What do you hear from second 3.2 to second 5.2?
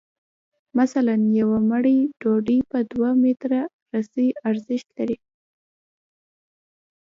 متره رسۍ ارزښت لري